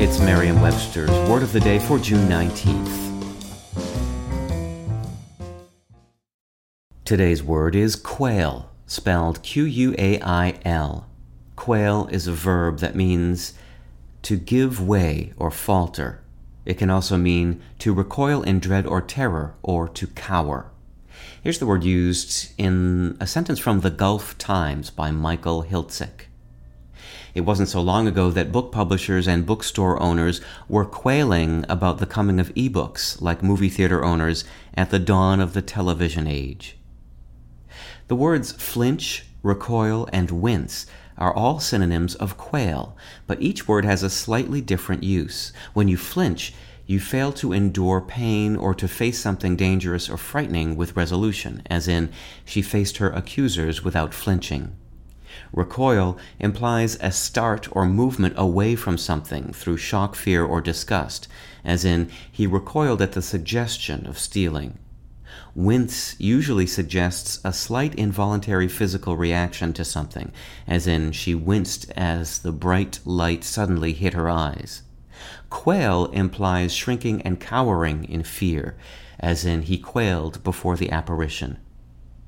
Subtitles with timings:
[0.00, 3.16] It's Merriam-Webster's Word of the Day for June 19th.
[7.04, 11.10] Today's word is quail, spelled Q-U-A-I-L.
[11.56, 13.54] Quail is a verb that means
[14.22, 16.22] to give way or falter.
[16.64, 20.70] It can also mean to recoil in dread or terror or to cower.
[21.42, 26.28] Here's the word used in a sentence from the Gulf Times by Michael Hiltzik.
[27.34, 32.06] It wasn't so long ago that book publishers and bookstore owners were quailing about the
[32.06, 36.76] coming of ebooks, like movie theater owners at the dawn of the television age.
[38.08, 40.86] The words flinch, recoil, and wince
[41.18, 45.52] are all synonyms of quail, but each word has a slightly different use.
[45.74, 46.54] When you flinch,
[46.86, 51.86] you fail to endure pain or to face something dangerous or frightening with resolution, as
[51.86, 52.10] in,
[52.46, 54.74] she faced her accusers without flinching.
[55.52, 61.28] Recoil implies a start or movement away from something through shock, fear, or disgust,
[61.64, 64.78] as in, he recoiled at the suggestion of stealing.
[65.54, 70.32] Wince usually suggests a slight involuntary physical reaction to something,
[70.66, 74.82] as in she winced as the bright light suddenly hit her eyes.
[75.50, 78.76] Quail implies shrinking and cowering in fear,
[79.18, 81.58] as in he quailed before the apparition.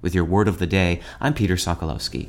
[0.00, 2.28] With your word of the day, I'm Peter Sokolowski.